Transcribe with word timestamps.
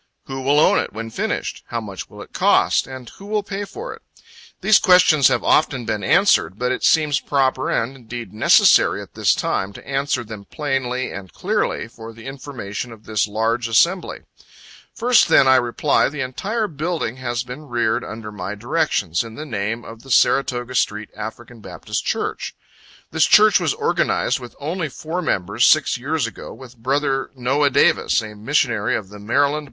'Who 0.25 0.41
will 0.41 0.59
own 0.59 0.79
it, 0.79 0.93
when 0.93 1.11
finished?' 1.11 1.63
'How 1.67 1.79
much 1.79 2.09
will 2.09 2.23
it 2.23 2.33
cost? 2.33 2.87
and 2.87 3.07
who 3.07 3.27
will 3.27 3.43
pay 3.43 3.65
for 3.65 3.93
it?'" 3.93 4.01
These 4.61 4.79
questions 4.79 5.27
have 5.27 5.43
often 5.43 5.85
been 5.85 6.03
answered, 6.03 6.57
but 6.57 6.71
it 6.71 6.83
seems 6.83 7.19
proper, 7.19 7.69
and 7.69 7.95
indeed 7.95 8.33
necessary, 8.33 8.99
at 9.03 9.13
this 9.13 9.35
time 9.35 9.73
to 9.73 9.87
answer 9.87 10.23
them 10.23 10.45
plainly 10.45 11.11
and 11.11 11.31
clearly, 11.31 11.87
for 11.87 12.13
the 12.13 12.25
information 12.25 12.91
of 12.91 13.03
this 13.05 13.27
large 13.27 13.67
assembly. 13.67 14.21
First, 14.91 15.27
then, 15.27 15.47
I 15.47 15.57
reply: 15.57 16.09
This 16.09 16.23
entire 16.23 16.67
building 16.67 17.17
has 17.17 17.43
been 17.43 17.67
reared 17.69 18.03
under 18.03 18.31
my 18.31 18.55
directions, 18.55 19.23
in 19.23 19.35
the 19.35 19.45
name 19.45 19.85
of 19.85 20.01
the 20.01 20.09
Saratoga 20.09 20.73
street 20.73 21.11
African 21.15 21.59
Baptist 21.59 22.03
Church. 22.03 22.55
This 23.11 23.25
Church 23.25 23.59
was 23.59 23.75
organized 23.75 24.39
with 24.39 24.55
only 24.59 24.89
four 24.89 25.21
members, 25.21 25.63
six 25.63 25.95
years 25.99 26.25
ago, 26.25 26.51
with 26.55 26.75
brother 26.75 27.29
Noah 27.35 27.69
Davis, 27.69 28.19
a 28.23 28.33
missionary 28.33 28.95
of 28.95 29.09
the 29.09 29.19
Md. 29.19 29.59